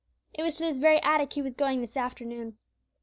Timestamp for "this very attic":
0.63-1.33